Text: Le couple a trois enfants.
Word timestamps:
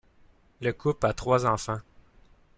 Le 0.61 0.73
couple 0.73 1.05
a 1.05 1.13
trois 1.13 1.45
enfants. 1.45 1.81